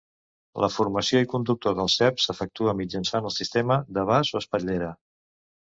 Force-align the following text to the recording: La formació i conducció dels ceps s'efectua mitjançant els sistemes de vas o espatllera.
La 0.63 0.69
formació 0.75 1.21
i 1.25 1.29
conducció 1.33 1.73
dels 1.81 1.99
ceps 2.01 2.25
s'efectua 2.29 2.75
mitjançant 2.81 3.29
els 3.33 3.39
sistemes 3.43 3.87
de 3.99 4.09
vas 4.15 4.35
o 4.35 4.43
espatllera. 4.43 4.93